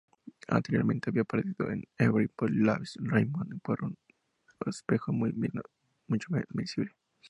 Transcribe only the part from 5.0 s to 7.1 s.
mucho menos visible.